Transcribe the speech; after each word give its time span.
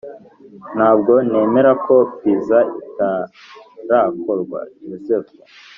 ntabwo 0.75 1.13
nemera 1.29 1.71
ko 1.85 1.95
pizza 2.19 2.59
itarakorwa. 3.79 4.59
(yozefu) 4.89 5.35